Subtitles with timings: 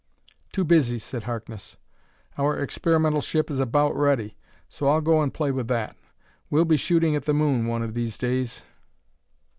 [0.51, 1.77] "Too busy," said Harkness.
[2.35, 4.35] "Our experimental ship is about ready,
[4.67, 5.95] so I'll go and play with that.
[6.49, 8.63] We'll be shooting at the moon one of these days."